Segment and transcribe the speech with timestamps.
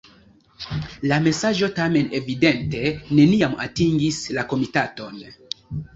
[1.09, 2.81] La mesaĝo tamen evidente
[3.19, 5.21] neniam atingis la komitaton.